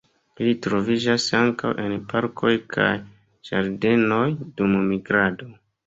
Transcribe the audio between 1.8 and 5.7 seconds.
en parkoj kaj ĝardenoj dum migrado.